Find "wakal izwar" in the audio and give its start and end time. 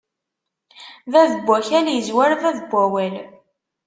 1.47-2.31